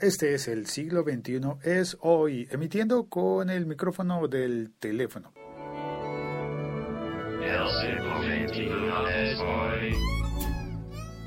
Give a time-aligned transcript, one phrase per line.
[0.00, 5.32] Este es el siglo XXI, es hoy, emitiendo con el micrófono del teléfono.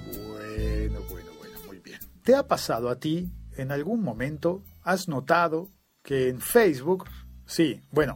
[0.07, 1.99] Bueno, bueno, bueno, muy bien.
[2.23, 5.69] ¿Te ha pasado a ti en algún momento, has notado
[6.01, 7.09] que en Facebook,
[7.45, 8.15] sí, bueno,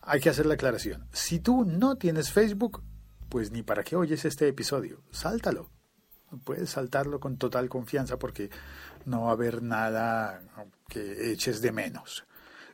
[0.00, 1.08] hay que hacer la aclaración.
[1.12, 2.84] Si tú no tienes Facebook,
[3.28, 5.75] pues ni para qué oyes este episodio, sáltalo.
[6.44, 8.50] Puedes saltarlo con total confianza porque
[9.04, 10.40] no va a haber nada
[10.88, 12.24] que eches de menos.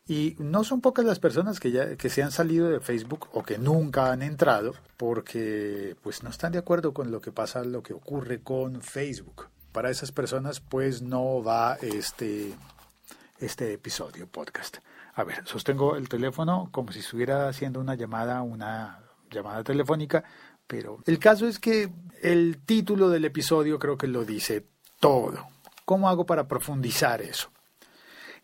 [0.07, 3.45] Y no son pocas las personas que ya que se han salido de Facebook o
[3.45, 7.83] que nunca han entrado porque pues no están de acuerdo con lo que pasa, lo
[7.83, 9.49] que ocurre con Facebook.
[9.71, 12.53] Para esas personas pues no va este
[13.39, 14.79] este episodio podcast.
[15.15, 18.99] A ver, sostengo el teléfono como si estuviera haciendo una llamada, una
[19.31, 20.25] llamada telefónica,
[20.67, 21.91] pero el caso es que
[22.23, 24.67] el título del episodio creo que lo dice
[25.01, 25.49] todo.
[25.85, 27.51] ¿Cómo hago para profundizar eso?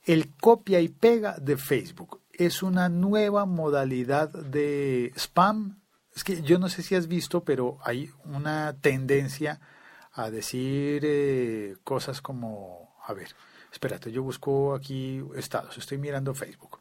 [0.04, 5.80] El copia y pega de Facebook es una nueva modalidad de spam.
[6.14, 9.60] Es que yo no sé si has visto, pero hay una tendencia
[10.12, 13.28] a decir eh, cosas como, a ver,
[13.72, 16.80] espérate, yo busco aquí estados, estoy mirando Facebook.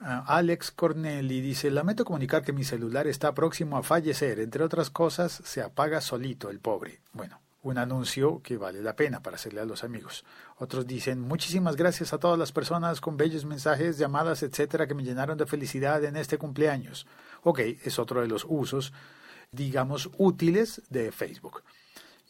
[0.00, 4.40] Alex Corneli dice, lamento comunicar que mi celular está próximo a fallecer.
[4.40, 7.00] Entre otras cosas, se apaga solito el pobre.
[7.12, 10.24] Bueno, un anuncio que vale la pena para hacerle a los amigos.
[10.56, 15.04] Otros dicen, muchísimas gracias a todas las personas con bellos mensajes, llamadas, etcétera, que me
[15.04, 17.06] llenaron de felicidad en este cumpleaños.
[17.42, 18.94] Ok, es otro de los usos,
[19.52, 21.62] digamos, útiles de Facebook.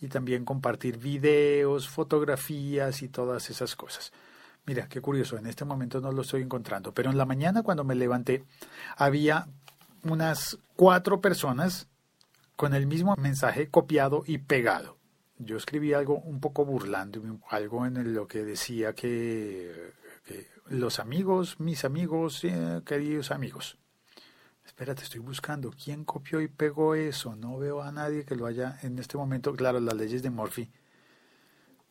[0.00, 4.12] Y también compartir videos, fotografías y todas esas cosas.
[4.70, 7.82] Mira, qué curioso, en este momento no lo estoy encontrando, pero en la mañana cuando
[7.82, 8.44] me levanté
[8.96, 9.48] había
[10.04, 11.88] unas cuatro personas
[12.54, 14.96] con el mismo mensaje copiado y pegado.
[15.38, 19.92] Yo escribí algo un poco burlando, algo en lo que decía que,
[20.68, 23.76] los amigos, mis amigos, eh, queridos amigos.
[24.64, 27.34] Espérate, estoy buscando quién copió y pegó eso.
[27.34, 29.52] No veo a nadie que lo haya en este momento.
[29.52, 30.70] Claro, las leyes de Murphy.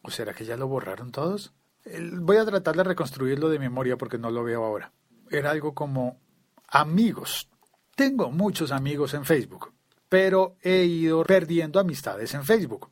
[0.02, 1.52] ¿O será que ya lo borraron todos?
[1.86, 4.92] Voy a tratar de reconstruirlo de memoria porque no lo veo ahora.
[5.30, 6.20] Era algo como
[6.68, 7.50] amigos.
[7.96, 9.74] Tengo muchos amigos en Facebook,
[10.08, 12.90] pero he ido perdiendo amistades en Facebook.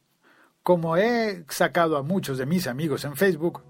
[0.63, 3.63] Como he sacado a muchos de mis amigos en Facebook,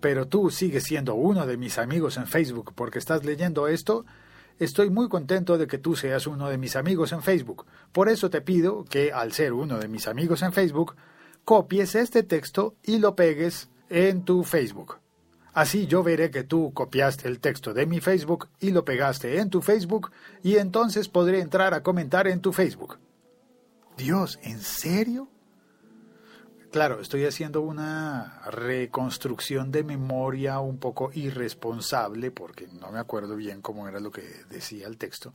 [0.00, 4.06] pero tú sigues siendo uno de mis amigos en Facebook porque estás leyendo esto,
[4.58, 7.66] estoy muy contento de que tú seas uno de mis amigos en Facebook.
[7.92, 10.96] Por eso te pido que, al ser uno de mis amigos en Facebook,
[11.44, 14.98] copies este texto y lo pegues en tu Facebook.
[15.52, 19.50] Así yo veré que tú copiaste el texto de mi Facebook y lo pegaste en
[19.50, 20.12] tu Facebook
[20.42, 22.98] y entonces podré entrar a comentar en tu Facebook.
[23.96, 25.28] Dios, ¿en serio?
[26.70, 33.60] Claro, estoy haciendo una reconstrucción de memoria un poco irresponsable porque no me acuerdo bien
[33.60, 35.34] cómo era lo que decía el texto,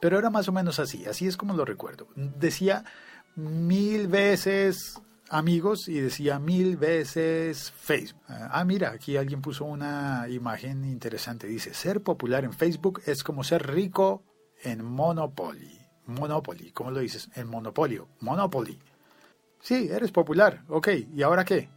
[0.00, 2.08] pero era más o menos así, así es como lo recuerdo.
[2.16, 2.84] Decía
[3.36, 5.00] mil veces
[5.32, 8.22] amigos y decía mil veces Facebook.
[8.28, 11.46] Ah, mira, aquí alguien puso una imagen interesante.
[11.46, 14.22] Dice, ser popular en Facebook es como ser rico
[14.62, 15.80] en Monopoly.
[16.06, 17.30] Monopoly, ¿cómo lo dices?
[17.34, 18.08] En Monopolio.
[18.20, 18.78] Monopoly.
[19.60, 20.64] Sí, eres popular.
[20.68, 21.70] Ok, ¿y ahora qué?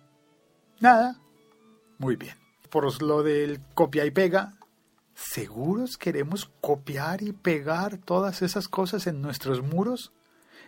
[0.82, 1.18] Nada.
[1.98, 2.36] Muy bien.
[2.70, 4.58] Por lo del copia y pega,
[5.14, 10.12] ¿seguros queremos copiar y pegar todas esas cosas en nuestros muros?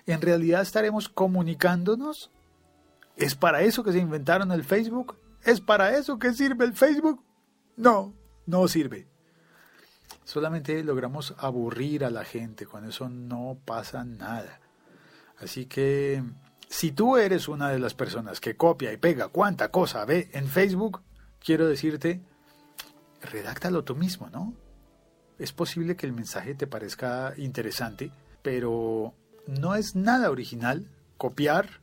[0.06, 2.32] ¿En realidad estaremos comunicándonos?
[3.18, 5.18] ¿Es para eso que se inventaron el Facebook?
[5.44, 7.24] ¿Es para eso que sirve el Facebook?
[7.76, 8.14] No,
[8.46, 9.08] no sirve.
[10.24, 14.60] Solamente logramos aburrir a la gente, con eso no pasa nada.
[15.40, 16.24] Así que
[16.70, 20.48] si tú eres una de las personas que copia y pega cuánta cosa ve en
[20.48, 21.02] Facebook,
[21.44, 22.22] quiero decirte,
[23.22, 24.54] redáctalo tú mismo, ¿no?
[25.40, 28.12] Es posible que el mensaje te parezca interesante,
[28.42, 29.14] pero
[29.48, 31.82] no es nada original copiar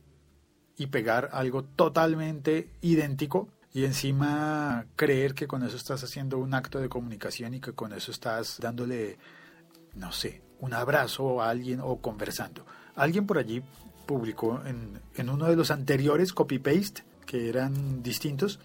[0.77, 6.79] y pegar algo totalmente idéntico y encima creer que con eso estás haciendo un acto
[6.79, 9.17] de comunicación y que con eso estás dándole,
[9.95, 12.65] no sé, un abrazo a alguien o conversando.
[12.95, 13.61] Alguien por allí
[14.05, 18.59] publicó en, en uno de los anteriores copy-paste, que eran distintos,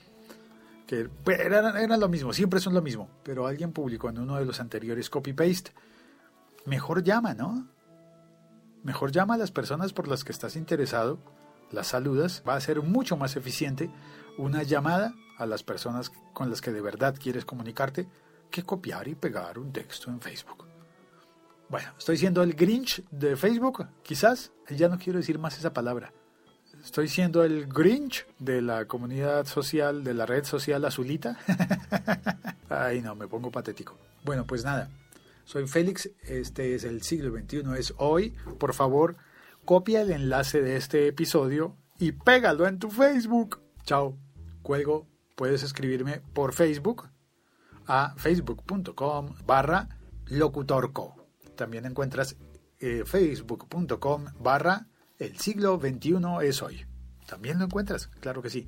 [0.87, 4.45] que eran, eran lo mismo, siempre son lo mismo, pero alguien publicó en uno de
[4.45, 5.73] los anteriores copy-paste,
[6.67, 7.67] mejor llama, ¿no?
[8.85, 11.19] Mejor llama a las personas por las que estás interesado
[11.71, 13.91] las saludas, va a ser mucho más eficiente
[14.39, 18.09] una llamada a las personas con las que de verdad quieres comunicarte
[18.51, 20.67] que copiar y pegar un texto en Facebook.
[21.69, 26.13] Bueno, estoy siendo el Grinch de Facebook, quizás, ya no quiero decir más esa palabra.
[26.83, 31.39] Estoy siendo el Grinch de la comunidad social, de la red social azulita.
[32.69, 33.97] Ay, no, me pongo patético.
[34.25, 34.91] Bueno, pues nada.
[35.45, 38.31] Soy Félix, este es el siglo XXI, es hoy.
[38.59, 39.17] Por favor,
[39.65, 43.61] copia el enlace de este episodio y pégalo en tu Facebook.
[43.85, 44.17] Chao.
[44.63, 45.07] Cuelgo.
[45.37, 47.09] Puedes escribirme por Facebook
[47.87, 49.89] a facebook.com barra
[50.27, 51.17] locutorco.
[51.57, 52.37] También encuentras
[52.79, 54.87] eh, facebook.com barra
[55.19, 56.87] el siglo XXI es hoy.
[57.27, 58.67] También lo encuentras, claro que sí.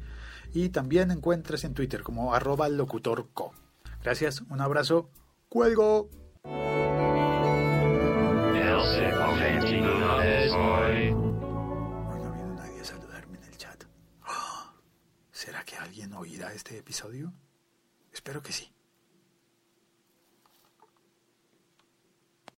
[0.52, 3.52] Y también encuentras en Twitter como arroba locutorco.
[4.02, 5.10] Gracias, un abrazo.
[5.48, 6.10] Cuelgo.
[12.18, 13.84] No viene nadie a saludarme en el chat.
[14.22, 14.74] ¡Ah!
[15.30, 17.32] ¿Será que alguien oirá este episodio?
[18.12, 18.72] Espero que sí.